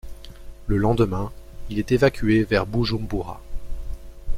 [0.65, 1.31] Le lendemain,
[1.69, 3.39] il est évacué vers Bujumbura.